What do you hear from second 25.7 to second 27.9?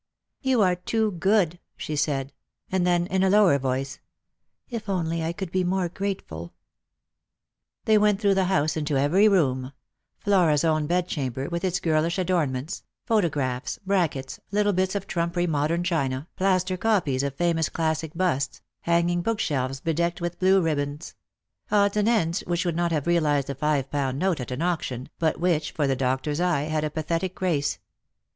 for the doctor's eye, had a pathetic grace.